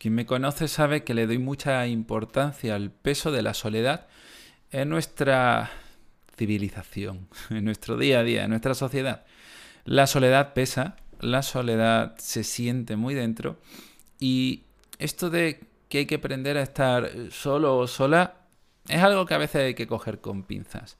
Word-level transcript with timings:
Quien 0.00 0.14
me 0.14 0.24
conoce 0.24 0.66
sabe 0.66 1.04
que 1.04 1.12
le 1.12 1.26
doy 1.26 1.36
mucha 1.36 1.86
importancia 1.86 2.74
al 2.74 2.90
peso 2.90 3.32
de 3.32 3.42
la 3.42 3.52
soledad 3.52 4.06
en 4.70 4.88
nuestra 4.88 5.70
civilización, 6.38 7.28
en 7.50 7.66
nuestro 7.66 7.98
día 7.98 8.20
a 8.20 8.22
día, 8.22 8.44
en 8.44 8.48
nuestra 8.48 8.72
sociedad. 8.72 9.26
La 9.84 10.06
soledad 10.06 10.54
pesa, 10.54 10.96
la 11.20 11.42
soledad 11.42 12.16
se 12.16 12.44
siente 12.44 12.96
muy 12.96 13.12
dentro 13.12 13.58
y 14.18 14.62
esto 14.98 15.28
de 15.28 15.66
que 15.90 15.98
hay 15.98 16.06
que 16.06 16.14
aprender 16.14 16.56
a 16.56 16.62
estar 16.62 17.10
solo 17.30 17.76
o 17.76 17.86
sola 17.86 18.36
es 18.88 19.02
algo 19.02 19.26
que 19.26 19.34
a 19.34 19.38
veces 19.38 19.66
hay 19.66 19.74
que 19.74 19.86
coger 19.86 20.22
con 20.22 20.44
pinzas. 20.44 20.96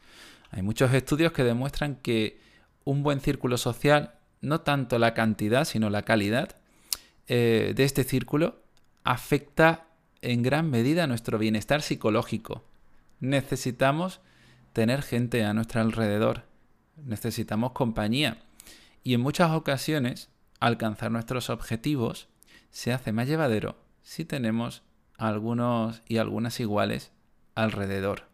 Hay 0.51 0.61
muchos 0.61 0.93
estudios 0.93 1.33
que 1.33 1.43
demuestran 1.43 1.97
que 1.97 2.39
un 2.85 3.03
buen 3.03 3.21
círculo 3.21 3.57
social, 3.57 4.13
no 4.43 4.61
tanto 4.61 4.99
la 4.99 5.15
cantidad, 5.15 5.65
sino 5.65 5.89
la 5.89 6.03
calidad 6.03 6.55
eh, 7.29 7.73
de 7.75 7.85
este 7.85 8.05
círculo, 8.05 8.61
afecta 9.05 9.87
en 10.23 10.43
gran 10.43 10.71
medida 10.71 11.07
nuestro 11.07 11.39
bienestar 11.39 11.83
psicológico. 11.83 12.65
Necesitamos 13.21 14.21
tener 14.73 15.03
gente 15.03 15.45
a 15.45 15.55
nuestro 15.55 15.81
alrededor, 15.81 16.45
necesitamos 16.97 17.73
compañía 17.73 18.39
y 19.03 19.15
en 19.15 19.21
muchas 19.21 19.51
ocasiones 19.53 20.29
alcanzar 20.61 21.11
nuestros 21.11 21.51
objetivos 21.51 22.29
se 22.71 22.93
hace 22.93 23.13
más 23.13 23.29
llevadero 23.29 23.77
si 24.03 24.25
tenemos 24.25 24.83
algunos 25.17 26.03
y 26.09 26.19
algunas 26.19 26.61
iguales 26.61 27.13
alrededor. 27.55 28.29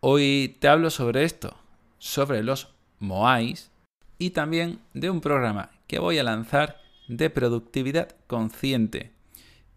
Hoy 0.00 0.56
te 0.60 0.68
hablo 0.68 0.90
sobre 0.90 1.24
esto, 1.24 1.56
sobre 1.98 2.42
los 2.42 2.74
Moais 2.98 3.70
y 4.18 4.30
también 4.30 4.80
de 4.94 5.10
un 5.10 5.20
programa 5.20 5.70
que 5.86 5.98
voy 5.98 6.18
a 6.18 6.24
lanzar 6.24 6.80
de 7.08 7.30
productividad 7.30 8.16
consciente 8.26 9.11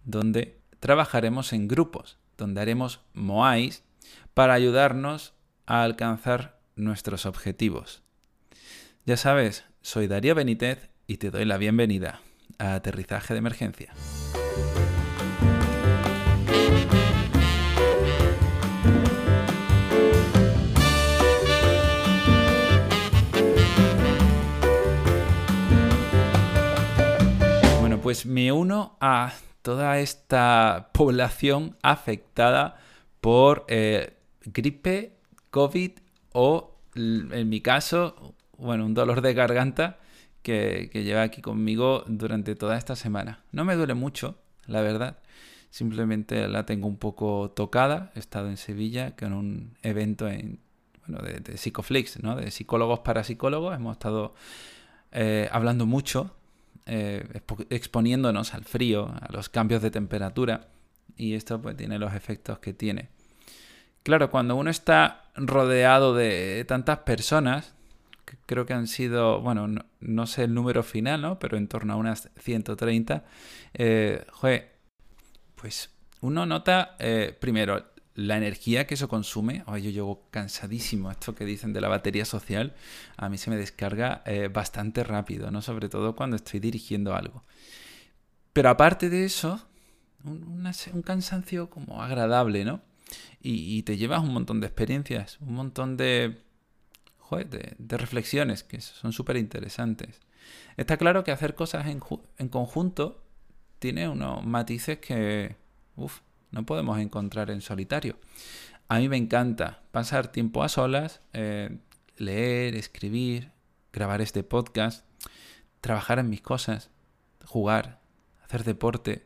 donde 0.05 0.62
trabajaremos 0.80 1.52
en 1.52 1.68
grupos, 1.68 2.18
donde 2.38 2.62
haremos 2.62 3.02
MOAIs 3.14 3.84
para 4.34 4.53
ayudarnos 4.53 5.34
a 5.66 5.84
alcanzar 5.84 6.59
nuestros 6.75 7.25
objetivos. 7.25 8.03
Ya 9.06 9.17
sabes, 9.17 9.66
soy 9.81 10.08
Darío 10.08 10.36
Benítez 10.36 10.89
y 11.08 11.17
te 11.17 11.31
doy 11.31 11.45
la 11.45 11.58
bienvenida 11.58 12.22
a 12.59 12.75
Aterrizaje 12.75 13.34
de 13.34 13.39
Emergencia. 13.39 13.94
Bueno, 27.80 28.02
pues 28.02 28.25
me 28.25 28.52
uno 28.52 28.97
a 29.00 29.34
toda 29.66 29.97
esta 29.97 30.91
población 30.94 31.75
afectada 31.81 32.77
por 33.19 33.66
eh, 33.67 34.16
gripe, 34.44 35.17
COVID 35.49 35.91
o, 36.33 36.77
en 36.94 37.49
mi 37.49 37.61
caso, 37.61 38.35
bueno, 38.59 38.85
un 38.85 38.94
dolor 38.94 39.22
de 39.22 39.33
garganta 39.33 39.97
que, 40.44 40.91
lleva 40.94 41.23
aquí 41.23 41.41
conmigo 41.41 42.03
durante 42.05 42.53
toda 42.53 42.77
esta 42.77 42.95
semana. 42.95 43.44
No 43.52 43.66
me 43.66 43.75
duele 43.75 43.95
mucho, 43.95 44.38
la 44.67 44.81
verdad. 44.81 45.17
Simplemente 45.72 46.47
la 46.47 46.67
tengo 46.67 46.88
un 46.88 46.97
poco 46.97 47.50
tocada. 47.50 48.11
He 48.13 48.19
estado 48.19 48.50
en 48.50 48.57
Sevilla 48.57 49.16
con 49.16 49.33
un 49.33 49.75
evento 49.81 50.25
de, 50.25 50.59
de 51.07 51.57
Psicoflix, 51.57 52.22
¿no? 52.22 52.35
de 52.35 52.52
psicólogos 52.52 53.00
para 53.00 53.23
psicólogos. 53.23 53.75
Hemos 53.75 53.94
estado 53.94 54.35
eh, 55.11 55.50
hablando 55.52 55.88
mucho 55.88 56.35
eh, 56.86 57.41
exponiéndonos 57.69 58.53
al 58.53 58.64
frío, 58.64 59.14
a 59.19 59.31
los 59.31 59.50
cambios 59.50 59.81
de 59.81 59.91
temperatura, 59.91 60.67
y 61.17 61.33
esto 61.33 61.61
pues 61.61 61.78
tiene 61.78 62.00
los 62.00 62.14
efectos 62.14 62.59
que 62.59 62.73
tiene. 62.73 63.09
Claro, 64.03 64.30
cuando 64.30 64.55
uno 64.55 64.69
está 64.69 65.25
rodeado 65.36 66.13
de 66.13 66.63
tantas 66.67 67.00
personas, 67.00 67.73
creo 68.46 68.66
que 68.66 68.73
han 68.73 68.88
sido, 68.88 69.41
bueno, 69.41 69.68
no, 70.00 70.28
sé 70.28 70.44
el 70.44 70.53
número 70.53 70.84
final, 70.84 71.22
¿no? 71.22 71.40
Pero 71.40 71.57
en 71.57 71.68
torno 71.68 71.94
a 71.94 71.96
unas 71.96 72.29
130, 72.38 73.23
eh, 73.73 74.25
pues 75.56 75.90
uno 76.22 76.46
nota, 76.46 76.96
eh, 77.00 77.35
primero, 77.40 77.84
la 78.16 78.38
energía 78.38 78.88
que 78.88 78.94
eso 78.94 79.09
consume, 79.09 79.64
oh, 79.68 79.78
yo 79.78 79.90
llego 79.90 80.28
cansadísimo, 80.31 81.12
esto 81.12 81.36
que 81.36 81.46
dicen 81.46 81.74
de 81.74 81.81
la 81.81 81.90
batería 81.90 82.24
social, 82.24 82.74
a 83.18 83.28
mí 83.28 83.38
se 83.38 83.50
me 83.50 83.58
descarga 83.58 84.24
eh, 84.26 84.50
bastante 84.52 85.03
rápido, 85.03 85.52
¿no? 85.52 85.62
Sobre 85.62 85.90
todo 85.90 86.16
cuando 86.16 86.38
estoy 86.38 86.62
dirigiendo 86.62 87.14
algo. 87.14 87.44
Pero 88.53 88.70
aparte 88.70 89.09
de 89.09 89.26
eso, 89.26 89.68
un, 90.24 91.02
cansancio 91.03 91.70
como 91.70 92.02
agradable, 92.02 92.64
¿no? 92.64 92.81
Y, 93.42 93.84
te 93.84 93.98
llevas 93.98 94.24
un 94.24 94.34
montón 94.34 94.59
de 94.62 94.68
experiencias, 94.68 95.38
un 95.42 95.53
montón 95.53 95.97
de, 95.97 96.42
de, 97.30 97.97
reflexiones 97.97 98.64
que 98.64 98.82
son 98.82 99.14
súper 99.14 99.38
interesantes. 99.38 100.22
Está 100.78 100.97
claro 100.97 101.24
que 101.24 101.32
hacer 101.32 101.53
cosas 101.53 101.86
en, 101.88 102.02
en 102.38 102.50
conjunto 102.50 103.24
tiene 103.78 104.09
unos 104.09 104.44
matices 104.46 104.97
que, 104.97 105.58
uff, 105.96 106.22
no 106.55 106.66
podemos 106.66 106.97
encontrar 106.99 107.51
en 107.51 107.59
solitario. 107.59 108.17
A 108.88 108.99
mí 108.99 109.09
me 109.09 109.17
encanta 109.17 109.83
pasar 109.91 110.31
tiempo 110.31 110.63
a 110.63 110.69
solas, 110.69 111.19
eh, 111.33 111.79
leer, 112.16 112.75
escribir, 112.75 113.51
grabar 113.91 114.21
este 114.21 114.41
podcast, 114.41 115.05
trabajar 115.81 116.17
en 116.17 116.29
mis 116.29 116.39
cosas, 116.39 116.91
jugar, 117.43 117.99
hacer 118.41 118.63
deporte. 118.63 119.25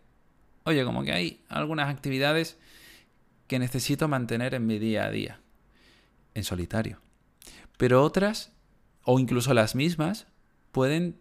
Oye, 0.63 0.84
como 0.84 1.03
que 1.03 1.12
hay 1.12 1.44
algunas 1.50 1.88
actividades 1.88 2.57
que 3.46 3.59
necesito 3.59 4.07
mantener 4.07 4.56
en 4.56 4.66
mi 4.66 4.79
día 4.79 5.06
a 5.06 5.11
día, 5.11 5.40
en 6.34 6.44
solitario. 6.44 7.00
Pero 7.78 8.03
otras, 8.03 8.53
o 9.03 9.19
incluso 9.19 9.53
las 9.53 9.75
mismas, 9.75 10.25
pueden 10.72 11.19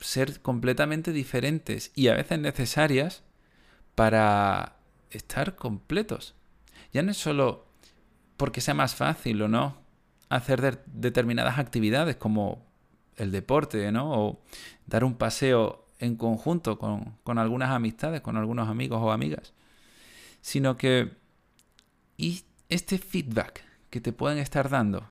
ser 0.00 0.40
completamente 0.40 1.12
diferentes 1.12 1.92
y 1.94 2.08
a 2.08 2.14
veces 2.14 2.38
necesarias 2.38 3.22
para 3.94 4.76
estar 5.12 5.56
completos. 5.56 6.34
Ya 6.92 7.02
no 7.02 7.10
es 7.10 7.16
solo 7.16 7.66
porque 8.36 8.60
sea 8.60 8.74
más 8.74 8.94
fácil 8.94 9.40
o 9.42 9.48
no 9.48 9.76
hacer 10.28 10.82
determinadas 10.86 11.58
actividades 11.58 12.16
como 12.16 12.66
el 13.16 13.30
deporte, 13.30 13.92
¿no? 13.92 14.10
O 14.12 14.42
dar 14.86 15.04
un 15.04 15.14
paseo 15.14 15.86
en 15.98 16.16
conjunto 16.16 16.78
con, 16.78 17.16
con 17.22 17.38
algunas 17.38 17.70
amistades, 17.70 18.20
con 18.22 18.36
algunos 18.36 18.68
amigos 18.68 18.98
o 19.02 19.12
amigas. 19.12 19.52
Sino 20.40 20.76
que... 20.76 21.12
Y 22.16 22.42
este 22.68 22.98
feedback 22.98 23.62
que 23.90 24.00
te 24.00 24.12
pueden 24.12 24.38
estar 24.38 24.68
dando. 24.68 25.08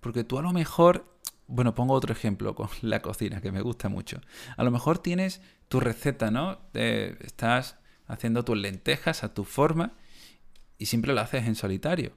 Porque 0.00 0.24
tú 0.24 0.38
a 0.38 0.42
lo 0.42 0.52
mejor 0.52 1.14
bueno, 1.46 1.74
pongo 1.74 1.94
otro 1.94 2.12
ejemplo 2.12 2.54
con 2.54 2.68
la 2.82 3.00
cocina 3.00 3.40
que 3.40 3.52
me 3.52 3.60
gusta 3.60 3.88
mucho. 3.88 4.20
A 4.56 4.64
lo 4.64 4.70
mejor 4.70 4.98
tienes 4.98 5.40
tu 5.68 5.80
receta, 5.80 6.30
¿no? 6.30 6.58
estás 6.72 7.76
haciendo 8.06 8.44
tus 8.44 8.56
lentejas 8.56 9.24
a 9.24 9.34
tu 9.34 9.44
forma 9.44 9.92
y 10.78 10.86
siempre 10.86 11.12
lo 11.12 11.20
haces 11.20 11.46
en 11.46 11.54
solitario. 11.54 12.12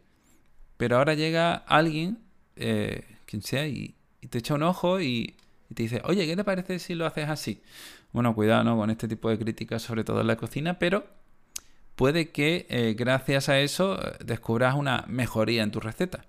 Pero 0.78 0.98
ahora 0.98 1.14
llega 1.14 1.54
alguien, 1.54 2.20
eh, 2.56 3.06
quien 3.26 3.42
sea, 3.42 3.68
y, 3.68 3.96
te 4.30 4.40
echa 4.40 4.56
un 4.56 4.64
ojo 4.64 5.00
y, 5.00 5.36
te 5.74 5.84
dice, 5.84 6.02
oye, 6.06 6.26
¿qué 6.26 6.36
te 6.36 6.44
parece 6.44 6.80
si 6.80 6.96
lo 6.96 7.06
haces 7.06 7.30
así? 7.30 7.62
Bueno, 8.12 8.34
cuidado 8.36 8.64
¿no? 8.64 8.78
con 8.78 8.90
este 8.90 9.08
tipo 9.08 9.30
de 9.30 9.38
críticas, 9.38 9.82
sobre 9.82 10.04
todo 10.04 10.22
en 10.22 10.28
la 10.28 10.38
cocina, 10.38 10.80
pero 10.80 11.06
puede 11.96 12.30
que 12.32 12.66
eh, 12.70 12.96
gracias 12.98 13.50
a 13.50 13.60
eso 13.60 14.00
eh, 14.02 14.18
descubras 14.24 14.76
una 14.76 15.06
mejoría 15.08 15.64
en 15.64 15.72
tu 15.72 15.80
receta 15.80 16.26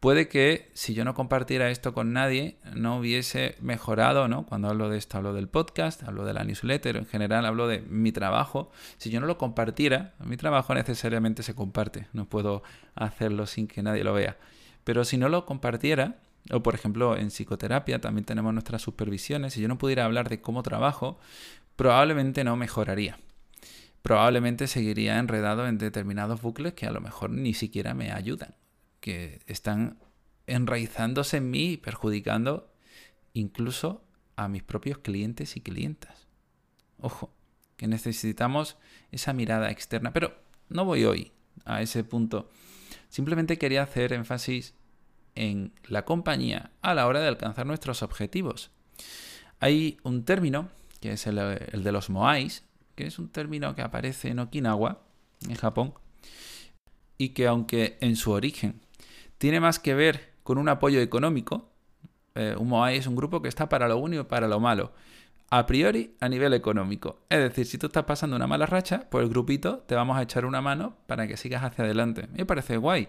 puede 0.00 0.28
que 0.28 0.70
si 0.74 0.94
yo 0.94 1.04
no 1.04 1.14
compartiera 1.14 1.70
esto 1.70 1.92
con 1.92 2.12
nadie, 2.12 2.58
no 2.74 2.98
hubiese 2.98 3.56
mejorado, 3.60 4.28
¿no? 4.28 4.46
Cuando 4.46 4.68
hablo 4.68 4.88
de 4.88 4.98
esto, 4.98 5.18
hablo 5.18 5.32
del 5.32 5.48
podcast, 5.48 6.02
hablo 6.04 6.24
de 6.24 6.34
la 6.34 6.44
newsletter, 6.44 6.96
en 6.96 7.06
general 7.06 7.44
hablo 7.46 7.66
de 7.66 7.80
mi 7.80 8.12
trabajo. 8.12 8.70
Si 8.96 9.10
yo 9.10 9.20
no 9.20 9.26
lo 9.26 9.38
compartiera, 9.38 10.14
mi 10.20 10.36
trabajo 10.36 10.74
necesariamente 10.74 11.42
se 11.42 11.54
comparte, 11.54 12.06
no 12.12 12.28
puedo 12.28 12.62
hacerlo 12.94 13.46
sin 13.46 13.66
que 13.66 13.82
nadie 13.82 14.04
lo 14.04 14.14
vea. 14.14 14.36
Pero 14.84 15.04
si 15.04 15.18
no 15.18 15.28
lo 15.28 15.44
compartiera, 15.46 16.16
o 16.50 16.62
por 16.62 16.74
ejemplo 16.74 17.16
en 17.16 17.28
psicoterapia 17.28 18.00
también 18.00 18.24
tenemos 18.24 18.52
nuestras 18.52 18.82
supervisiones, 18.82 19.54
si 19.54 19.60
yo 19.60 19.68
no 19.68 19.78
pudiera 19.78 20.04
hablar 20.04 20.28
de 20.28 20.40
cómo 20.40 20.62
trabajo, 20.62 21.18
probablemente 21.76 22.44
no 22.44 22.56
mejoraría. 22.56 23.18
Probablemente 24.02 24.68
seguiría 24.68 25.18
enredado 25.18 25.66
en 25.66 25.76
determinados 25.76 26.40
bucles 26.40 26.74
que 26.74 26.86
a 26.86 26.92
lo 26.92 27.00
mejor 27.00 27.30
ni 27.30 27.52
siquiera 27.52 27.94
me 27.94 28.12
ayudan 28.12 28.54
que 29.00 29.40
están 29.46 29.98
enraizándose 30.46 31.38
en 31.38 31.50
mí 31.50 31.72
y 31.72 31.76
perjudicando 31.76 32.72
incluso 33.32 34.04
a 34.36 34.48
mis 34.48 34.62
propios 34.62 34.98
clientes 34.98 35.56
y 35.56 35.60
clientas. 35.60 36.26
Ojo, 36.98 37.32
que 37.76 37.86
necesitamos 37.86 38.76
esa 39.12 39.32
mirada 39.32 39.70
externa, 39.70 40.12
pero 40.12 40.36
no 40.68 40.84
voy 40.84 41.04
hoy 41.04 41.32
a 41.64 41.82
ese 41.82 42.04
punto. 42.04 42.50
Simplemente 43.08 43.58
quería 43.58 43.82
hacer 43.82 44.12
énfasis 44.12 44.74
en 45.34 45.72
la 45.84 46.04
compañía 46.04 46.72
a 46.82 46.94
la 46.94 47.06
hora 47.06 47.20
de 47.20 47.28
alcanzar 47.28 47.66
nuestros 47.66 48.02
objetivos. 48.02 48.70
Hay 49.60 49.98
un 50.02 50.24
término, 50.24 50.68
que 51.00 51.12
es 51.12 51.26
el, 51.26 51.36
de 51.36 51.92
los 51.92 52.10
MOAIs, 52.10 52.64
que 52.94 53.06
es 53.06 53.18
un 53.18 53.28
término 53.28 53.74
que 53.74 53.82
aparece 53.82 54.28
en 54.28 54.40
Okinawa, 54.40 55.02
en 55.48 55.54
Japón, 55.54 55.94
y 57.16 57.30
que 57.30 57.46
aunque 57.46 57.96
en 58.00 58.16
su 58.16 58.32
origen 58.32 58.80
tiene 59.38 59.60
más 59.60 59.78
que 59.78 59.94
ver 59.94 60.34
con 60.42 60.58
un 60.58 60.68
apoyo 60.68 61.00
económico, 61.00 61.70
eh, 62.34 62.54
un 62.58 62.68
Moai 62.68 62.96
es 62.96 63.06
un 63.06 63.16
grupo 63.16 63.42
que 63.42 63.48
está 63.48 63.68
para 63.68 63.88
lo 63.88 63.98
bueno 63.98 64.20
y 64.20 64.24
para 64.24 64.48
lo 64.48 64.60
malo, 64.60 64.92
a 65.50 65.66
priori 65.66 66.14
a 66.20 66.28
nivel 66.28 66.52
económico. 66.54 67.20
Es 67.28 67.38
decir, 67.38 67.66
si 67.66 67.78
tú 67.78 67.86
estás 67.86 68.04
pasando 68.04 68.36
una 68.36 68.46
mala 68.46 68.66
racha, 68.66 69.08
pues 69.10 69.24
el 69.24 69.30
grupito 69.30 69.78
te 69.78 69.94
vamos 69.94 70.18
a 70.18 70.22
echar 70.22 70.44
una 70.44 70.60
mano 70.60 70.96
para 71.06 71.26
que 71.26 71.36
sigas 71.36 71.64
hacia 71.64 71.84
adelante. 71.84 72.28
Me 72.34 72.44
parece 72.44 72.76
guay. 72.76 73.08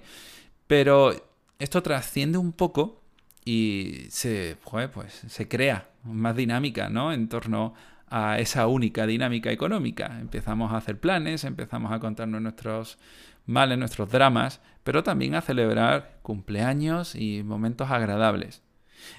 Pero 0.68 1.12
esto 1.60 1.84
trasciende 1.84 2.38
un 2.38 2.54
poco 2.54 3.02
y 3.44 4.06
se, 4.10 4.58
pues, 4.94 5.24
se 5.28 5.48
crea 5.48 5.90
más 6.04 6.36
dinámica 6.36 6.90
¿no? 6.90 7.12
en 7.12 7.28
torno 7.28 7.74
a 8.10 8.40
esa 8.40 8.68
única 8.68 9.06
dinámica 9.06 9.52
económica. 9.52 10.18
Empezamos 10.20 10.72
a 10.72 10.78
hacer 10.78 11.00
planes, 11.00 11.44
empezamos 11.44 11.92
a 11.92 12.00
contarnos 12.00 12.42
nuestros 12.42 12.98
males, 13.46 13.78
nuestros 13.78 14.12
dramas, 14.12 14.62
pero 14.84 15.04
también 15.04 15.36
a 15.36 15.42
celebrar 15.42 16.20
cumpleaños 16.22 17.16
y 17.16 17.44
momentos 17.44 17.90
agradables. 17.90 18.62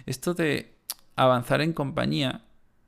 Esto 0.07 0.35
de 0.35 0.75
avanzar 1.17 1.61
en 1.61 1.73
compañía 1.73 2.43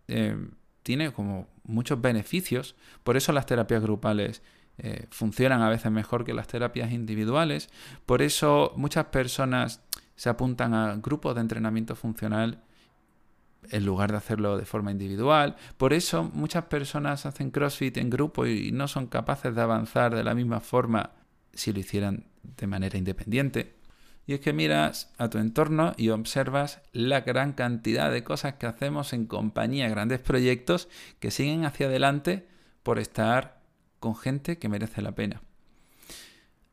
eh, 0.08 0.36
tiene 0.82 1.12
como 1.12 1.48
muchos 1.64 2.00
beneficios, 2.00 2.74
por 3.04 3.16
eso 3.16 3.32
las 3.32 3.46
terapias 3.46 3.82
grupales 3.82 4.42
eh, 4.78 5.06
funcionan 5.10 5.62
a 5.62 5.68
veces 5.68 5.92
mejor 5.92 6.24
que 6.24 6.34
las 6.34 6.48
terapias 6.48 6.92
individuales, 6.92 7.68
por 8.06 8.22
eso 8.22 8.72
muchas 8.76 9.06
personas 9.06 9.80
se 10.16 10.28
apuntan 10.28 10.74
a 10.74 10.96
grupos 10.96 11.34
de 11.34 11.40
entrenamiento 11.40 11.94
funcional 11.94 12.62
en 13.70 13.86
lugar 13.86 14.10
de 14.10 14.18
hacerlo 14.18 14.56
de 14.56 14.64
forma 14.64 14.90
individual. 14.90 15.56
Por 15.76 15.92
eso 15.92 16.24
muchas 16.34 16.64
personas 16.64 17.26
hacen 17.26 17.50
CrossFit 17.50 17.96
en 17.96 18.10
grupo 18.10 18.46
y 18.46 18.72
no 18.72 18.88
son 18.88 19.06
capaces 19.06 19.54
de 19.54 19.60
avanzar 19.60 20.14
de 20.14 20.24
la 20.24 20.34
misma 20.34 20.60
forma 20.60 21.10
si 21.52 21.72
lo 21.72 21.80
hicieran 21.80 22.26
de 22.42 22.66
manera 22.66 22.98
independiente. 22.98 23.74
Y 24.26 24.34
es 24.34 24.40
que 24.40 24.52
miras 24.52 25.12
a 25.18 25.28
tu 25.28 25.38
entorno 25.38 25.94
y 25.96 26.10
observas 26.10 26.80
la 26.92 27.22
gran 27.22 27.52
cantidad 27.52 28.10
de 28.12 28.22
cosas 28.22 28.54
que 28.54 28.66
hacemos 28.66 29.12
en 29.12 29.26
compañía, 29.26 29.88
grandes 29.88 30.20
proyectos 30.20 30.88
que 31.18 31.30
siguen 31.30 31.64
hacia 31.64 31.86
adelante 31.86 32.46
por 32.82 32.98
estar 32.98 33.62
con 33.98 34.16
gente 34.16 34.58
que 34.58 34.68
merece 34.68 35.02
la 35.02 35.12
pena. 35.12 35.42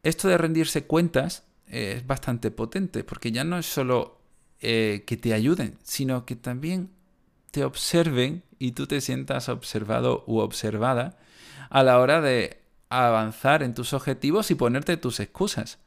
Esto 0.04 0.28
de 0.28 0.38
rendirse 0.38 0.86
cuentas 0.86 1.44
es 1.66 2.06
bastante 2.06 2.52
potente 2.52 3.04
porque 3.04 3.32
ya 3.32 3.44
no 3.44 3.58
es 3.58 3.66
solo 3.66 4.19
eh, 4.62 5.04
que 5.08 5.18
te 5.18 5.34
ayuden, 5.34 5.78
sino 5.84 6.26
que 6.26 6.36
también 6.36 6.90
te 7.52 7.64
observen 7.64 8.44
y 8.58 8.74
tú 8.74 8.88
te 8.88 9.02
sientas 9.02 9.50
observado 9.50 10.24
u 10.28 10.40
observada 10.40 11.18
a 11.70 11.84
la 11.84 12.00
hora 12.00 12.22
de 12.22 12.62
avanzar 12.90 13.64
en 13.64 13.74
tus 13.74 13.94
objetivos 13.94 14.52
y 14.52 14.56
ponerte 14.56 14.98
tus 14.98 15.20
excusas. 15.20 15.80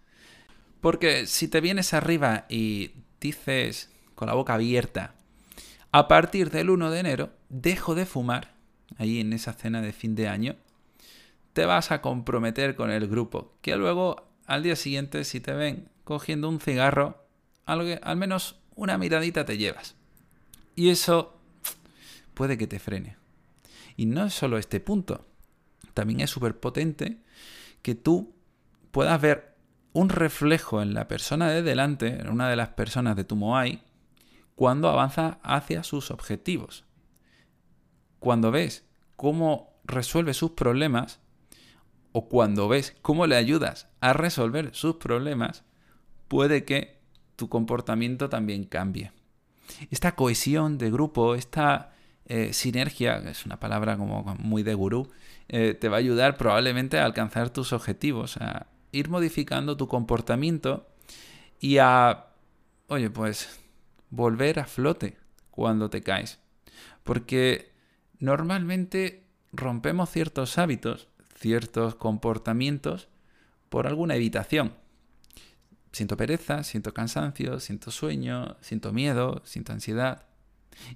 Porque 0.81 1.27
si 1.27 1.49
te 1.49 1.61
vienes 1.61 1.95
arriba 1.95 2.47
y 2.49 2.93
dices 3.21 3.91
con 4.15 4.29
la 4.29 4.35
boca 4.35 4.55
abierta, 4.55 5.15
a 5.91 6.09
partir 6.09 6.51
del 6.51 6.71
1 6.71 6.91
de 6.91 7.01
enero 7.01 7.31
dejo 7.49 7.95
de 7.95 8.07
fumar, 8.07 8.55
ahí 8.99 9.21
en 9.21 9.33
esa 9.33 9.53
cena 9.53 9.83
de 9.83 9.93
fin 9.93 10.15
de 10.15 10.29
año, 10.29 10.57
te 11.53 11.67
vas 11.67 11.91
a 11.91 12.01
comprometer 12.01 12.75
con 12.75 12.91
el 12.91 13.07
grupo, 13.07 13.53
que 13.61 13.77
luego 13.77 14.29
al 14.47 14.63
día 14.63 14.77
siguiente 14.77 15.25
si 15.25 15.41
te 15.41 15.53
ven 15.53 15.89
cogiendo 16.05 16.49
un 16.49 16.61
cigarro, 16.61 17.27
al 17.67 18.17
menos 18.17 18.62
una 18.75 18.99
miradita 18.99 19.45
te 19.45 19.59
llevas. 19.59 19.97
Y 20.75 20.91
eso 20.91 21.39
puede 22.35 22.59
que 22.59 22.67
te 22.67 22.79
frene. 22.79 23.17
Y 23.97 24.07
no 24.07 24.25
es 24.25 24.35
solo 24.35 24.59
este 24.59 24.81
punto, 24.81 25.27
también 25.95 26.21
es 26.21 26.31
súper 26.31 26.59
potente 26.59 27.19
que 27.83 27.95
tú 27.95 28.35
puedas 28.91 29.21
ver 29.21 29.55
un 29.93 30.09
reflejo 30.09 30.81
en 30.81 30.95
la 30.95 31.09
persona 31.09 31.51
de 31.51 31.63
delante, 31.63 32.21
en 32.21 32.31
una 32.31 32.49
de 32.49 32.57
las 32.57 32.71
personas 32.71 33.17
de 33.17 33.25
tu 33.25 33.37
Moai, 33.37 33.83
cuando 34.55 34.89
avanza 34.89 35.39
hacia 35.43 35.83
sus 35.83 36.11
objetivos. 36.11 36.85
Cuando 38.19 38.51
ves 38.51 38.87
cómo 39.17 39.75
resuelve 39.85 40.33
sus 40.33 40.53
problemas, 40.53 41.21
o 42.13 42.29
cuando 42.29 42.69
ves 42.69 42.95
cómo 43.03 43.27
le 43.27 43.37
ayudas 43.37 43.89
a 44.01 44.13
resolver 44.13 44.75
sus 44.75 44.97
problemas, 44.97 45.65
puede 46.29 46.65
que 46.65 47.02
tu 47.43 47.49
comportamiento 47.49 48.29
también 48.29 48.63
cambie. 48.63 49.11
Esta 49.91 50.15
cohesión 50.15 50.79
de 50.79 50.93
grupo, 50.93 51.35
esta 51.35 51.91
eh, 52.27 52.53
sinergia, 52.53 53.17
es 53.17 53.45
una 53.47 53.59
palabra 53.59 53.97
como 53.97 54.23
muy 54.39 54.63
de 54.63 54.75
gurú, 54.75 55.11
eh, 55.49 55.75
te 55.75 55.89
va 55.89 55.97
a 55.97 55.99
ayudar 55.99 56.37
probablemente 56.37 57.01
a 57.01 57.05
alcanzar 57.05 57.51
tus 57.51 57.73
objetivos, 57.73 58.37
a, 58.37 58.69
ir 58.93 59.09
modificando 59.09 59.77
tu 59.77 59.89
comportamiento 59.89 60.87
y 61.59 61.79
a, 61.79 62.27
oye, 62.87 63.11
pues 63.11 63.59
volver 64.11 64.61
a 64.61 64.67
flote 64.67 65.17
cuando 65.51 65.91
te 65.91 66.01
caes. 66.01 66.39
Porque 67.03 67.73
normalmente 68.21 69.25
rompemos 69.53 70.11
ciertos 70.11 70.59
hábitos, 70.59 71.09
ciertos 71.35 71.97
comportamientos 71.97 73.09
por 73.69 73.89
alguna 73.89 74.15
evitación. 74.15 74.75
Siento 75.93 76.17
pereza, 76.17 76.65
siento 76.65 76.95
cansancio, 76.95 77.61
siento 77.61 77.91
sueño, 77.91 78.57
siento 78.61 78.93
miedo, 78.93 79.43
siento 79.45 79.73
ansiedad. 79.73 80.25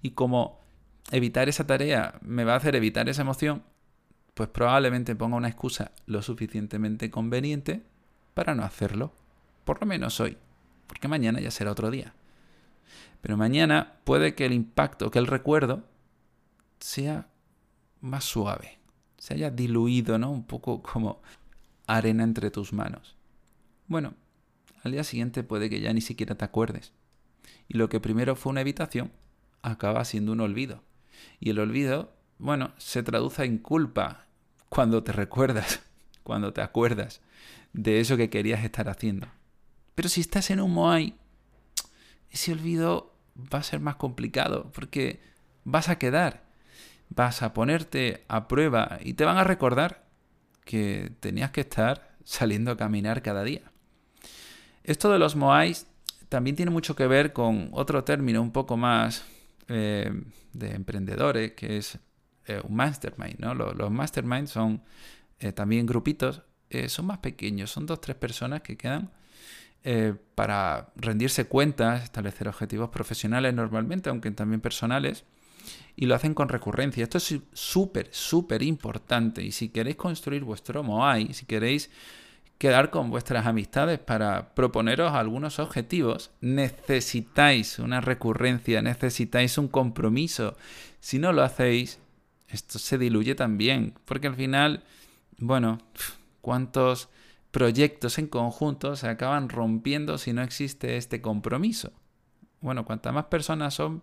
Y 0.02 0.12
como 0.12 0.60
evitar 1.10 1.48
esa 1.48 1.66
tarea 1.66 2.18
me 2.22 2.44
va 2.44 2.54
a 2.54 2.56
hacer 2.56 2.74
evitar 2.74 3.08
esa 3.08 3.22
emoción, 3.22 3.62
pues 4.34 4.48
probablemente 4.48 5.14
ponga 5.14 5.36
una 5.36 5.48
excusa 5.48 5.92
lo 6.06 6.22
suficientemente 6.22 7.10
conveniente 7.10 7.82
para 8.34 8.54
no 8.54 8.64
hacerlo. 8.64 9.12
Por 9.64 9.80
lo 9.80 9.86
menos 9.86 10.18
hoy, 10.20 10.38
porque 10.86 11.08
mañana 11.08 11.40
ya 11.40 11.50
será 11.50 11.72
otro 11.72 11.90
día. 11.90 12.14
Pero 13.20 13.36
mañana 13.36 13.98
puede 14.04 14.34
que 14.34 14.46
el 14.46 14.52
impacto, 14.52 15.10
que 15.10 15.18
el 15.18 15.26
recuerdo 15.26 15.84
sea 16.80 17.28
más 18.00 18.24
suave, 18.24 18.78
se 19.18 19.34
haya 19.34 19.50
diluido, 19.50 20.18
¿no? 20.18 20.30
Un 20.30 20.44
poco 20.44 20.82
como 20.82 21.20
arena 21.86 22.24
entre 22.24 22.50
tus 22.50 22.72
manos. 22.72 23.16
Bueno, 23.88 24.14
al 24.86 24.92
día 24.92 25.04
siguiente 25.04 25.42
puede 25.42 25.68
que 25.68 25.80
ya 25.80 25.92
ni 25.92 26.00
siquiera 26.00 26.34
te 26.34 26.44
acuerdes. 26.44 26.92
Y 27.68 27.76
lo 27.76 27.88
que 27.88 28.00
primero 28.00 28.36
fue 28.36 28.50
una 28.50 28.62
evitación 28.62 29.12
acaba 29.62 30.04
siendo 30.04 30.32
un 30.32 30.40
olvido. 30.40 30.82
Y 31.40 31.50
el 31.50 31.58
olvido, 31.58 32.14
bueno, 32.38 32.72
se 32.78 33.02
traduce 33.02 33.44
en 33.44 33.58
culpa, 33.58 34.26
cuando 34.68 35.02
te 35.02 35.12
recuerdas, 35.12 35.82
cuando 36.22 36.52
te 36.52 36.62
acuerdas 36.62 37.20
de 37.72 38.00
eso 38.00 38.16
que 38.16 38.30
querías 38.30 38.64
estar 38.64 38.88
haciendo. 38.88 39.28
Pero 39.94 40.08
si 40.08 40.20
estás 40.20 40.50
en 40.50 40.60
un 40.60 40.72
Moai, 40.72 41.14
ese 42.30 42.52
olvido 42.52 43.14
va 43.36 43.58
a 43.58 43.62
ser 43.62 43.80
más 43.80 43.96
complicado 43.96 44.70
porque 44.72 45.20
vas 45.64 45.88
a 45.88 45.98
quedar, 45.98 46.44
vas 47.08 47.42
a 47.42 47.52
ponerte 47.52 48.24
a 48.28 48.48
prueba 48.48 48.98
y 49.02 49.14
te 49.14 49.24
van 49.24 49.38
a 49.38 49.44
recordar 49.44 50.06
que 50.64 51.12
tenías 51.20 51.50
que 51.50 51.60
estar 51.62 52.16
saliendo 52.24 52.72
a 52.72 52.76
caminar 52.76 53.22
cada 53.22 53.44
día. 53.44 53.72
Esto 54.86 55.10
de 55.10 55.18
los 55.18 55.34
Moais 55.34 55.88
también 56.28 56.54
tiene 56.54 56.70
mucho 56.70 56.94
que 56.94 57.08
ver 57.08 57.32
con 57.32 57.70
otro 57.72 58.04
término 58.04 58.40
un 58.40 58.52
poco 58.52 58.76
más 58.76 59.24
eh, 59.66 60.12
de 60.52 60.74
emprendedores, 60.76 61.54
que 61.54 61.78
es 61.78 61.98
eh, 62.46 62.60
un 62.62 62.76
mastermind. 62.76 63.40
¿no? 63.40 63.52
Los, 63.52 63.90
masterminds 63.90 64.52
son 64.52 64.80
eh, 65.40 65.50
también 65.50 65.86
grupitos, 65.86 66.42
son 66.86 67.06
más 67.06 67.18
pequeños, 67.18 67.70
son 67.70 67.86
dos, 67.86 68.00
tres 68.00 68.16
personas 68.16 68.60
que 68.62 68.76
quedan 68.76 69.10
para 70.34 70.88
rendirse 70.96 71.44
cuentas, 71.44 72.02
establecer 72.02 72.48
objetivos 72.48 72.90
profesionales 72.90 73.54
normalmente, 73.54 74.10
aunque 74.10 74.30
también 74.32 74.60
personales, 74.60 75.24
y 75.94 76.06
lo 76.06 76.16
hacen 76.16 76.34
con 76.34 76.48
recurrencia. 76.48 77.04
Esto 77.04 77.18
es 77.18 77.36
súper, 77.52 78.08
súper 78.10 78.62
importante. 78.62 79.42
Y 79.42 79.52
si 79.52 79.68
queréis 79.68 79.96
construir 79.96 80.42
vuestro 80.42 80.82
Moai, 80.82 81.32
si 81.34 81.46
queréis 81.46 81.88
quedar 82.58 82.90
con 82.90 83.10
vuestras 83.10 83.46
amistades 83.46 83.98
para 83.98 84.54
proponeros 84.54 85.12
algunos 85.12 85.58
objetivos, 85.58 86.30
necesitáis 86.40 87.78
una 87.78 88.00
recurrencia, 88.00 88.82
necesitáis 88.82 89.58
un 89.58 89.68
compromiso. 89.68 90.56
Si 91.00 91.18
no 91.18 91.32
lo 91.32 91.42
hacéis, 91.42 91.98
esto 92.48 92.78
se 92.78 92.98
diluye 92.98 93.34
también, 93.34 93.94
porque 94.04 94.28
al 94.28 94.36
final, 94.36 94.84
bueno, 95.38 95.78
¿cuántos 96.40 97.08
proyectos 97.50 98.18
en 98.18 98.26
conjunto 98.26 98.96
se 98.96 99.08
acaban 99.08 99.48
rompiendo 99.48 100.18
si 100.18 100.32
no 100.32 100.42
existe 100.42 100.96
este 100.96 101.20
compromiso? 101.20 101.92
Bueno, 102.60 102.84
cuantas 102.84 103.12
más 103.12 103.26
personas 103.26 103.74
son, 103.74 104.02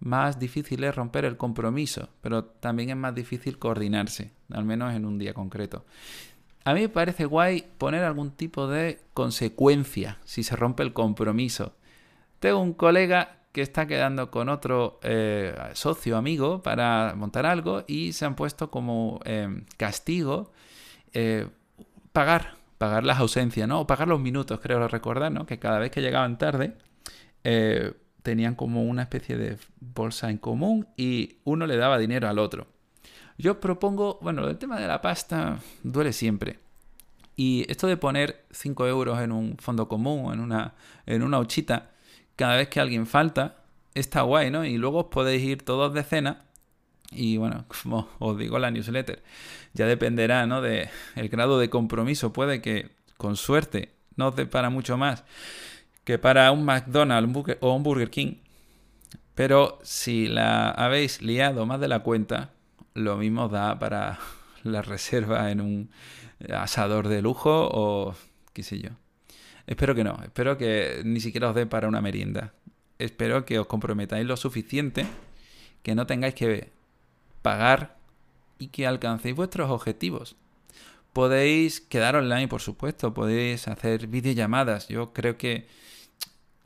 más 0.00 0.38
difícil 0.38 0.82
es 0.82 0.94
romper 0.94 1.24
el 1.24 1.36
compromiso, 1.36 2.08
pero 2.20 2.44
también 2.44 2.90
es 2.90 2.96
más 2.96 3.14
difícil 3.14 3.58
coordinarse, 3.58 4.32
al 4.50 4.64
menos 4.64 4.94
en 4.94 5.04
un 5.04 5.18
día 5.18 5.32
concreto. 5.32 5.84
A 6.64 6.74
mí 6.74 6.82
me 6.82 6.88
parece 6.88 7.24
guay 7.24 7.64
poner 7.78 8.04
algún 8.04 8.30
tipo 8.30 8.68
de 8.68 9.00
consecuencia 9.14 10.18
si 10.24 10.42
se 10.42 10.56
rompe 10.56 10.82
el 10.82 10.92
compromiso. 10.92 11.74
Tengo 12.38 12.60
un 12.60 12.72
colega 12.72 13.38
que 13.52 13.62
está 13.62 13.86
quedando 13.86 14.30
con 14.30 14.48
otro 14.48 14.98
eh, 15.02 15.54
socio 15.74 16.16
amigo 16.16 16.62
para 16.62 17.14
montar 17.16 17.46
algo 17.46 17.84
y 17.86 18.12
se 18.12 18.24
han 18.24 18.34
puesto 18.34 18.70
como 18.70 19.20
em, 19.24 19.64
castigo 19.76 20.52
eh, 21.12 21.48
pagar, 22.12 22.56
pagar 22.78 23.04
las 23.04 23.18
ausencias, 23.18 23.68
¿no? 23.68 23.80
O 23.80 23.86
pagar 23.86 24.08
los 24.08 24.20
minutos, 24.20 24.60
creo 24.60 24.86
recordar, 24.88 25.30
¿no? 25.32 25.46
Que 25.46 25.58
cada 25.58 25.78
vez 25.78 25.90
que 25.90 26.00
llegaban 26.00 26.38
tarde 26.38 26.76
eh, 27.44 27.92
tenían 28.22 28.54
como 28.54 28.84
una 28.84 29.02
especie 29.02 29.36
de 29.36 29.58
bolsa 29.80 30.30
en 30.30 30.38
común 30.38 30.88
y 30.96 31.38
uno 31.44 31.66
le 31.66 31.76
daba 31.76 31.98
dinero 31.98 32.28
al 32.28 32.38
otro. 32.38 32.71
Yo 33.38 33.60
propongo, 33.60 34.18
bueno, 34.22 34.46
el 34.48 34.58
tema 34.58 34.78
de 34.78 34.86
la 34.86 35.00
pasta 35.00 35.58
duele 35.82 36.12
siempre. 36.12 36.58
Y 37.36 37.64
esto 37.70 37.86
de 37.86 37.96
poner 37.96 38.44
5 38.50 38.86
euros 38.86 39.20
en 39.20 39.32
un 39.32 39.56
fondo 39.58 39.88
común, 39.88 40.32
en 40.32 40.40
una, 40.40 40.74
en 41.06 41.22
una 41.22 41.38
huchita, 41.38 41.90
cada 42.36 42.56
vez 42.56 42.68
que 42.68 42.80
alguien 42.80 43.06
falta, 43.06 43.64
está 43.94 44.22
guay, 44.22 44.50
¿no? 44.50 44.64
Y 44.64 44.76
luego 44.76 45.00
os 45.00 45.06
podéis 45.06 45.42
ir 45.42 45.62
todos 45.62 45.94
de 45.94 46.02
cena. 46.02 46.44
Y 47.10 47.36
bueno, 47.38 47.64
como 47.82 48.08
os 48.18 48.38
digo 48.38 48.58
la 48.58 48.70
newsletter, 48.70 49.22
ya 49.72 49.86
dependerá, 49.86 50.46
¿no? 50.46 50.60
De 50.60 50.88
el 51.16 51.28
grado 51.28 51.58
de 51.58 51.70
compromiso. 51.70 52.32
Puede 52.32 52.60
que, 52.60 52.90
con 53.16 53.36
suerte, 53.36 53.92
no 54.16 54.28
os 54.28 54.36
dé 54.36 54.46
para 54.46 54.70
mucho 54.70 54.96
más 54.96 55.24
que 56.04 56.18
para 56.18 56.50
un 56.50 56.64
McDonald's 56.64 57.56
o 57.60 57.74
un 57.74 57.82
Burger 57.82 58.10
King. 58.10 58.34
Pero 59.34 59.78
si 59.82 60.26
la 60.28 60.70
habéis 60.70 61.22
liado 61.22 61.64
más 61.64 61.80
de 61.80 61.88
la 61.88 62.00
cuenta, 62.00 62.50
lo 62.94 63.16
mismo 63.16 63.48
da 63.48 63.78
para 63.78 64.18
la 64.62 64.82
reserva 64.82 65.50
en 65.50 65.60
un 65.60 65.90
asador 66.52 67.08
de 67.08 67.22
lujo 67.22 67.68
o 67.72 68.14
qué 68.52 68.62
sé 68.62 68.78
yo. 68.80 68.90
Espero 69.66 69.94
que 69.94 70.04
no, 70.04 70.18
espero 70.22 70.58
que 70.58 71.02
ni 71.04 71.20
siquiera 71.20 71.50
os 71.50 71.54
dé 71.54 71.66
para 71.66 71.88
una 71.88 72.00
merienda. 72.00 72.52
Espero 72.98 73.44
que 73.44 73.58
os 73.58 73.66
comprometáis 73.66 74.26
lo 74.26 74.36
suficiente, 74.36 75.06
que 75.82 75.94
no 75.94 76.06
tengáis 76.06 76.34
que 76.34 76.70
pagar 77.42 77.96
y 78.58 78.68
que 78.68 78.86
alcancéis 78.86 79.34
vuestros 79.34 79.70
objetivos. 79.70 80.36
Podéis 81.12 81.80
quedar 81.80 82.16
online, 82.16 82.48
por 82.48 82.60
supuesto, 82.60 83.12
podéis 83.12 83.68
hacer 83.68 84.06
videollamadas. 84.06 84.88
Yo 84.88 85.12
creo 85.12 85.36
que 85.36 85.66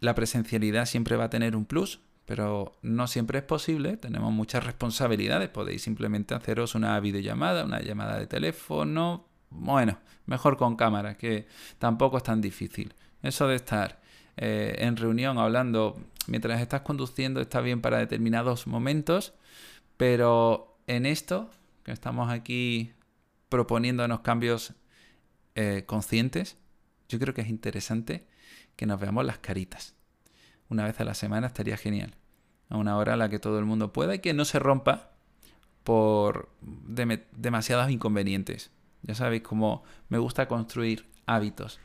la 0.01 0.15
presencialidad 0.15 0.87
siempre 0.87 1.17
va 1.17 1.25
a 1.25 1.31
tener 1.31 1.57
un 1.57 1.65
plus, 1.65 2.01
pero 2.27 2.75
no 2.83 3.07
siempre 3.07 3.39
es 3.39 3.45
posible, 3.45 3.97
tenemos 3.97 4.33
muchas 4.33 4.67
responsabilidades, 4.67 5.49
podéis 5.49 5.83
simplemente 5.83 6.35
haceros 6.35 6.75
una 6.75 6.99
videollamada, 6.99 7.65
una 7.65 7.81
llamada 7.81 8.19
de 8.19 8.27
teléfono, 8.27 9.27
bueno, 9.49 9.99
mejor 10.27 10.57
con 10.57 10.75
cámara, 10.75 11.17
que 11.17 11.47
tampoco 11.79 12.17
es 12.17 12.25
tan 12.25 12.41
difícil. 12.41 12.95
Eso 13.23 13.47
de 13.47 13.55
estar 13.55 14.01
eh, 14.37 14.75
en 14.81 14.97
reunión 14.97 15.39
hablando 15.39 15.97
mientras 16.27 16.61
estás 16.61 16.81
conduciendo 16.81 17.41
está 17.41 17.61
bien 17.61 17.81
para 17.81 17.99
determinados 17.99 18.67
momentos, 18.67 19.33
pero 19.97 20.79
en 20.89 21.07
esto, 21.07 21.49
que 21.85 21.93
estamos 21.93 22.31
aquí 22.31 22.93
proponiéndonos 23.49 24.21
cambios 24.21 24.75
eh, 25.55 25.85
conscientes, 25.87 26.59
yo 27.09 27.21
creo 27.21 27.35
que 27.35 27.43
es 27.43 27.49
interesante 27.49 28.27
que 28.75 28.85
nos 28.85 28.99
veamos 28.99 29.25
las 29.25 29.39
caritas 29.39 29.97
una 30.69 30.85
vez 30.85 31.01
a 31.01 31.05
la 31.05 31.15
semana 31.15 31.47
estaría 31.47 31.77
genial. 31.77 32.15
A 32.69 32.77
una 32.77 32.97
hora 32.97 33.15
a 33.15 33.17
la 33.17 33.29
que 33.29 33.39
todo 33.39 33.59
el 33.59 33.65
mundo 33.65 33.93
pueda 33.93 34.15
y 34.15 34.19
que 34.19 34.35
no 34.35 34.45
se 34.45 34.59
rompa 34.59 35.11
por 35.85 36.49
demasiados 36.61 37.91
inconvenientes. 37.91 38.71
Ya 39.03 39.15
sabéis 39.15 39.43
cómo 39.43 39.85
me 40.09 40.19
gusta 40.19 40.49
construir 40.49 41.07
hábitos. 41.27 41.79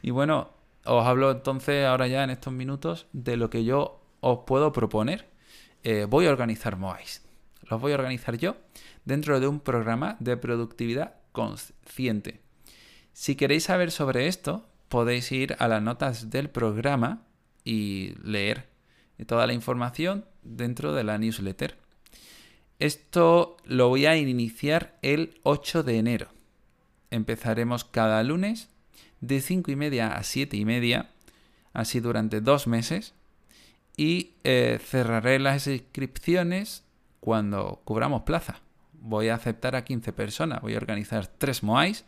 Y 0.00 0.10
bueno, 0.10 0.50
os 0.84 1.06
hablo 1.06 1.30
entonces 1.30 1.84
ahora 1.84 2.06
ya 2.06 2.24
en 2.24 2.30
estos 2.30 2.52
minutos 2.52 3.06
de 3.12 3.36
lo 3.36 3.50
que 3.50 3.64
yo 3.64 4.00
os 4.20 4.40
puedo 4.46 4.72
proponer. 4.72 5.28
Eh, 5.82 6.06
voy 6.08 6.26
a 6.26 6.30
organizar 6.30 6.76
Moais. 6.76 7.22
Los 7.62 7.80
voy 7.80 7.92
a 7.92 7.96
organizar 7.96 8.36
yo 8.38 8.56
dentro 9.04 9.38
de 9.40 9.48
un 9.48 9.60
programa 9.60 10.16
de 10.20 10.36
productividad 10.36 11.16
consciente. 11.32 12.40
Si 13.12 13.36
queréis 13.36 13.64
saber 13.64 13.90
sobre 13.90 14.28
esto, 14.28 14.66
podéis 14.88 15.30
ir 15.32 15.56
a 15.58 15.68
las 15.68 15.82
notas 15.82 16.30
del 16.30 16.48
programa 16.48 17.26
y 17.66 18.14
leer 18.22 18.68
toda 19.26 19.46
la 19.46 19.52
información 19.52 20.24
dentro 20.42 20.94
de 20.94 21.04
la 21.04 21.18
newsletter. 21.18 21.76
Esto 22.78 23.56
lo 23.64 23.88
voy 23.88 24.06
a 24.06 24.16
iniciar 24.16 24.98
el 25.02 25.38
8 25.42 25.82
de 25.82 25.98
enero. 25.98 26.28
Empezaremos 27.10 27.84
cada 27.84 28.22
lunes 28.22 28.68
de 29.20 29.40
5 29.40 29.70
y 29.70 29.76
media 29.76 30.14
a 30.14 30.22
7 30.22 30.56
y 30.56 30.64
media, 30.64 31.10
así 31.72 32.00
durante 32.00 32.40
dos 32.40 32.66
meses, 32.66 33.14
y 33.96 34.32
eh, 34.44 34.78
cerraré 34.82 35.38
las 35.38 35.66
inscripciones 35.66 36.84
cuando 37.20 37.80
cubramos 37.84 38.22
plaza. 38.22 38.60
Voy 38.92 39.28
a 39.28 39.34
aceptar 39.34 39.74
a 39.74 39.84
15 39.84 40.12
personas, 40.12 40.60
voy 40.60 40.74
a 40.74 40.78
organizar 40.78 41.26
tres 41.26 41.62
Moais. 41.62 42.04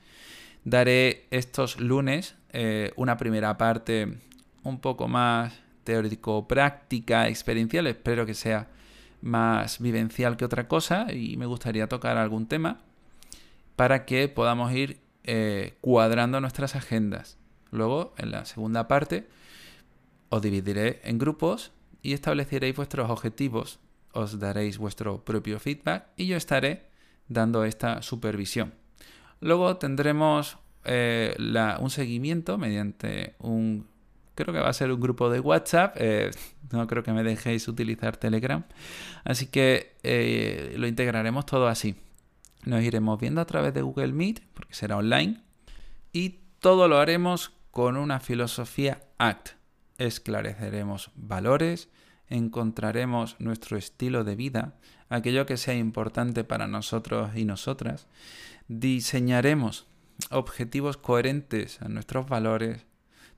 Daré 0.64 1.26
estos 1.30 1.80
lunes 1.80 2.34
eh, 2.52 2.92
una 2.96 3.16
primera 3.16 3.56
parte 3.56 4.18
un 4.62 4.80
poco 4.80 5.08
más 5.08 5.60
teórico-práctica, 5.84 7.28
experiencial, 7.28 7.86
espero 7.86 8.26
que 8.26 8.34
sea 8.34 8.68
más 9.20 9.80
vivencial 9.80 10.36
que 10.36 10.44
otra 10.44 10.68
cosa 10.68 11.12
y 11.12 11.36
me 11.36 11.46
gustaría 11.46 11.88
tocar 11.88 12.18
algún 12.18 12.46
tema 12.46 12.80
para 13.76 14.04
que 14.04 14.28
podamos 14.28 14.72
ir 14.72 15.00
eh, 15.24 15.76
cuadrando 15.80 16.40
nuestras 16.40 16.76
agendas. 16.76 17.38
Luego, 17.70 18.14
en 18.18 18.30
la 18.30 18.44
segunda 18.44 18.88
parte, 18.88 19.28
os 20.28 20.42
dividiré 20.42 21.00
en 21.04 21.18
grupos 21.18 21.72
y 22.02 22.12
estableceréis 22.12 22.76
vuestros 22.76 23.10
objetivos, 23.10 23.80
os 24.12 24.38
daréis 24.38 24.78
vuestro 24.78 25.24
propio 25.24 25.58
feedback 25.58 26.06
y 26.16 26.26
yo 26.26 26.36
estaré 26.36 26.86
dando 27.28 27.64
esta 27.64 28.02
supervisión. 28.02 28.74
Luego 29.40 29.76
tendremos 29.76 30.58
eh, 30.84 31.36
un 31.80 31.90
seguimiento 31.90 32.58
mediante 32.58 33.34
un 33.38 33.86
creo 34.38 34.54
que 34.54 34.60
va 34.60 34.68
a 34.68 34.72
ser 34.72 34.92
un 34.92 35.00
grupo 35.00 35.30
de 35.30 35.40
WhatsApp. 35.40 35.96
Eh, 35.98 36.30
no 36.70 36.86
creo 36.86 37.02
que 37.02 37.12
me 37.12 37.24
dejéis 37.24 37.66
utilizar 37.66 38.16
Telegram. 38.16 38.64
Así 39.24 39.46
que 39.46 39.96
eh, 40.04 40.74
lo 40.78 40.86
integraremos 40.86 41.44
todo 41.44 41.66
así. 41.66 41.96
Nos 42.64 42.82
iremos 42.82 43.18
viendo 43.18 43.40
a 43.40 43.46
través 43.46 43.74
de 43.74 43.82
Google 43.82 44.12
Meet, 44.12 44.42
porque 44.54 44.74
será 44.74 44.96
online. 44.96 45.42
Y 46.12 46.40
todo 46.60 46.86
lo 46.86 46.98
haremos 46.98 47.52
con 47.72 47.96
una 47.96 48.20
filosofía 48.20 49.02
ACT. 49.18 49.56
Esclareceremos 49.98 51.10
valores, 51.16 51.88
encontraremos 52.28 53.34
nuestro 53.40 53.76
estilo 53.76 54.22
de 54.22 54.36
vida, 54.36 54.74
aquello 55.08 55.46
que 55.46 55.56
sea 55.56 55.74
importante 55.74 56.44
para 56.44 56.68
nosotros 56.68 57.34
y 57.34 57.44
nosotras. 57.44 58.06
Diseñaremos 58.68 59.88
objetivos 60.30 60.96
coherentes 60.96 61.82
a 61.82 61.88
nuestros 61.88 62.28
valores, 62.28 62.86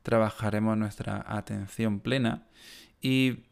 trabajaremos 0.03 0.77
nuestra 0.77 1.25
atención 1.27 2.01
plena 2.01 2.47
y 3.01 3.45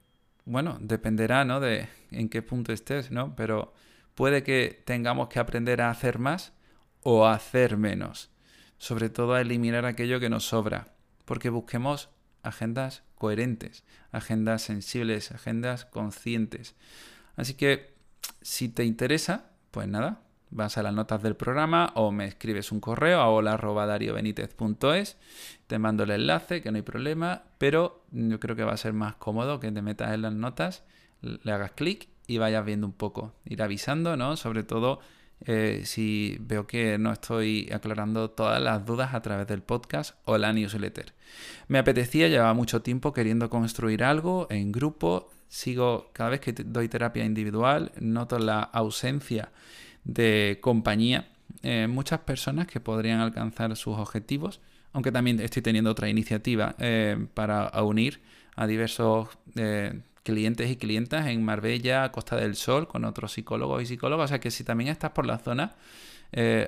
bueno, 0.45 0.79
dependerá 0.81 1.45
¿no? 1.45 1.61
de 1.61 1.89
en 2.11 2.29
qué 2.29 2.43
punto 2.43 2.73
estés, 2.73 3.11
¿no? 3.11 3.37
Pero 3.37 3.75
puede 4.15 4.43
que 4.43 4.83
tengamos 4.85 5.29
que 5.29 5.39
aprender 5.39 5.83
a 5.83 5.91
hacer 5.91 6.19
más 6.19 6.53
o 7.03 7.27
a 7.27 7.35
hacer 7.35 7.77
menos. 7.77 8.31
Sobre 8.79 9.11
todo 9.11 9.35
a 9.35 9.41
eliminar 9.41 9.85
aquello 9.85 10.21
que 10.21 10.31
nos 10.31 10.45
sobra. 10.45 10.95
Porque 11.25 11.51
busquemos 11.51 12.09
agendas 12.43 13.03
coherentes, 13.15 13.85
agendas 14.11 14.63
sensibles, 14.63 15.33
agendas 15.33 15.85
conscientes. 15.85 16.75
Así 17.37 17.55
que 17.55 17.95
si 18.41 18.69
te 18.69 18.85
interesa, 18.85 19.51
pues 19.71 19.87
nada, 19.89 20.23
vas 20.51 20.79
a 20.79 20.83
las 20.83 20.95
notas 20.95 21.23
del 21.23 21.37
programa 21.37 21.93
o 21.95 22.11
me 22.13 22.27
escribes 22.27 22.73
un 22.73 22.81
correo 22.81 23.21
a 23.21 23.29
hola.dariobenitez.es, 23.29 25.17
te 25.67 25.79
mando 25.79 26.05
el 26.05 26.11
enlace, 26.11 26.63
que 26.63 26.71
no 26.71 26.77
hay 26.77 26.83
problema, 26.83 27.43
pero 27.59 28.05
yo 28.11 28.41
creo 28.41 28.57
que 28.57 28.65
va 28.65 28.73
a 28.73 28.77
ser 28.77 28.93
más 28.93 29.15
cómodo 29.17 29.61
que 29.61 29.71
te 29.71 29.83
metas 29.83 30.13
en 30.15 30.23
las 30.23 30.33
notas, 30.33 30.85
le 31.21 31.53
hagas 31.53 31.73
clic 31.73 32.09
y 32.27 32.39
vayas 32.39 32.65
viendo 32.65 32.87
un 32.87 32.93
poco, 32.93 33.35
ir 33.45 33.63
avisando, 33.63 34.17
¿no? 34.17 34.37
Sobre 34.37 34.63
todo 34.63 35.01
eh, 35.47 35.83
si 35.85 36.37
veo 36.41 36.67
que 36.67 36.99
no 36.99 37.13
estoy 37.13 37.71
aclarando 37.73 38.31
todas 38.31 38.61
las 38.61 38.85
dudas 38.85 39.15
a 39.15 39.23
través 39.23 39.47
del 39.47 39.63
podcast 39.63 40.17
o 40.25 40.37
la 40.37 40.53
newsletter. 40.53 41.15
Me 41.69 41.79
apetecía, 41.79 42.29
llevaba 42.29 42.55
mucho 42.55 42.83
tiempo 42.83 43.13
queriendo 43.13 43.49
construir 43.49 44.03
algo 44.03 44.47
en 44.51 44.73
grupo, 44.73 45.31
sigo 45.49 46.11
cada 46.13 46.31
vez 46.31 46.41
que 46.41 46.53
doy 46.53 46.89
terapia 46.89 47.25
individual, 47.25 47.93
noto 48.01 48.39
la 48.39 48.61
ausencia 48.61 49.51
de 50.09 50.59
compañía, 50.61 51.29
eh, 51.63 51.87
muchas 51.87 52.21
personas 52.21 52.67
que 52.67 52.81
podrían 52.81 53.21
alcanzar 53.21 53.77
sus 53.77 53.97
objetivos, 53.99 54.61
aunque 54.93 55.13
también 55.13 55.39
estoy 55.39 55.63
teniendo 55.63 55.91
otra 55.91 56.09
iniciativa 56.09 56.75
eh, 56.79 57.27
para 57.35 57.71
unir 57.83 58.21
a 58.57 58.67
diversos 58.67 59.29
eh, 59.55 60.01
clientes 60.25 60.71
y 60.71 60.77
clientas 60.77 61.27
en 61.29 61.45
Marbella, 61.45 62.11
Costa 62.11 62.37
del 62.37 62.57
Sol, 62.57 62.89
con 62.89 63.05
otros 63.05 63.33
psicólogos 63.33 63.83
y 63.83 63.87
psicólogas. 63.87 64.25
O 64.25 64.29
sea 64.29 64.41
que 64.41 64.51
si 64.51 64.65
también 64.65 64.91
estás 64.91 65.11
por 65.13 65.27
la 65.27 65.39
zona, 65.39 65.77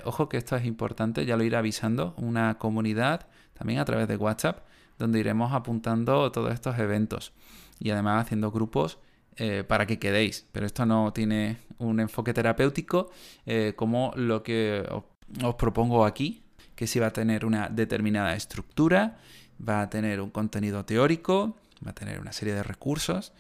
ojo 0.05 0.29
que 0.29 0.37
esto 0.37 0.57
es 0.57 0.65
importante, 0.65 1.27
ya 1.27 1.37
lo 1.37 1.45
iré 1.45 1.57
avisando, 1.57 2.15
una 2.17 2.59
comunidad 2.59 3.27
también 3.55 3.81
a 3.81 3.85
través 3.85 4.07
de 4.07 4.17
WhatsApp, 4.17 4.65
donde 4.99 5.19
iremos 5.19 5.53
apuntando 5.53 6.31
todos 6.31 6.53
estos 6.53 6.79
eventos. 6.79 7.33
y 7.79 7.91
además 7.91 8.27
haciendo 8.27 8.51
grupos 8.51 8.99
eh, 9.37 9.65
para 9.67 9.87
que 9.87 9.99
quedéis. 9.99 10.47
Pero 10.53 10.67
esto 10.67 10.87
no 10.87 11.13
tiene 11.13 11.59
un 11.79 12.01
enfoque 12.01 12.35
terapéutico 12.35 13.11
eh, 13.47 13.75
como 13.77 14.13
lo 14.17 14.43
que 14.43 14.87
os, 14.91 15.05
os 15.43 15.55
propongo 15.55 16.05
aquí, 16.05 16.43
que 16.75 16.87
sí 16.87 16.99
va 16.99 17.09
a 17.09 17.13
tener 17.13 17.45
una 17.45 17.69
determinada 17.69 18.35
estructura, 18.35 19.19
va 19.67 19.83
a 19.83 19.91
tener 19.91 20.21
un 20.21 20.31
contenido 20.31 20.85
teórico, 20.85 21.57
va 21.85 21.91
a 21.91 21.95
tener 21.95 22.21
una 22.21 22.33
serie 22.33 22.55
de 22.55 22.63
recursos 22.63 23.33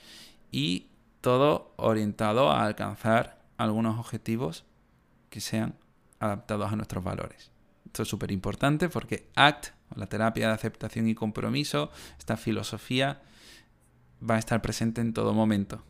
y 0.50 0.88
todo 1.20 1.72
orientado 1.76 2.50
a 2.50 2.64
alcanzar 2.64 3.38
algunos 3.56 3.98
objetivos 3.98 4.64
que 5.28 5.40
sean 5.40 5.74
adaptados 6.18 6.72
a 6.72 6.76
nuestros 6.76 7.04
valores. 7.04 7.50
Esto 7.86 8.02
es 8.02 8.08
súper 8.08 8.30
importante 8.30 8.88
porque 8.88 9.26
ACT, 9.34 9.68
la 9.96 10.06
terapia 10.06 10.48
de 10.48 10.54
aceptación 10.54 11.08
y 11.08 11.14
compromiso, 11.14 11.90
esta 12.18 12.36
filosofía 12.36 13.20
va 14.28 14.36
a 14.36 14.38
estar 14.38 14.62
presente 14.62 15.00
en 15.00 15.12
todo 15.12 15.32
momento. 15.32 15.82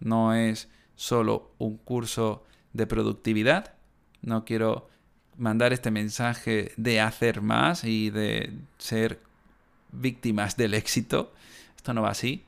No 0.00 0.34
es 0.34 0.68
solo 0.96 1.52
un 1.58 1.76
curso 1.76 2.44
de 2.72 2.86
productividad. 2.86 3.74
No 4.22 4.44
quiero 4.44 4.88
mandar 5.36 5.72
este 5.72 5.90
mensaje 5.90 6.72
de 6.76 7.00
hacer 7.00 7.40
más 7.40 7.84
y 7.84 8.10
de 8.10 8.52
ser 8.78 9.20
víctimas 9.92 10.56
del 10.56 10.74
éxito. 10.74 11.32
Esto 11.76 11.94
no 11.94 12.02
va 12.02 12.10
así. 12.10 12.44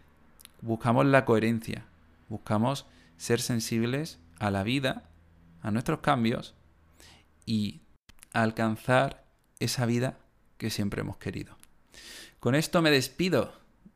Buscamos 0.61 1.07
la 1.07 1.25
coherencia. 1.25 1.87
Buscamos 2.29 2.87
ser 3.17 3.41
sensibles 3.41 4.19
a 4.39 4.51
la 4.51 4.63
vida, 4.63 5.05
a 5.63 5.71
nuestros 5.71 6.01
cambios 6.01 6.55
y 7.47 7.81
alcanzar 8.33 9.25
esa 9.59 9.87
vida 9.87 10.19
que 10.59 10.71
siempre 10.71 11.03
hemos 11.03 11.17
querido. 11.19 11.57
Con 12.41 12.55
esto 12.55 12.83
me 12.83 12.91
despido. 12.91 13.53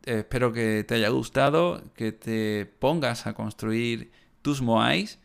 Espero 0.07 0.53
que 0.53 0.85
te 0.85 0.95
haya 0.95 1.09
gustado, 1.09 1.83
que 1.95 2.13
te 2.13 2.67
pongas 2.67 3.27
a 3.27 3.35
construir 3.35 4.13
tus 4.43 4.63
Moais 4.63 5.19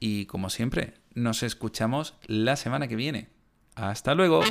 y 0.00 0.26
como 0.26 0.50
siempre, 0.50 0.94
nos 1.14 1.42
escuchamos 1.42 2.14
la 2.26 2.56
semana 2.56 2.88
que 2.88 2.96
viene. 2.96 3.28
Hasta 3.74 4.14
luego. 4.14 4.42